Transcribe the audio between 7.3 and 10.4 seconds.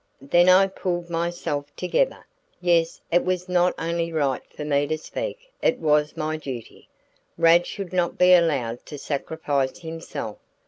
Rad should not be allowed to sacrifice himself.